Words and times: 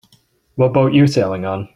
What 0.55 0.73
boat 0.73 0.93
you 0.93 1.05
sailing 1.05 1.45
on? 1.45 1.69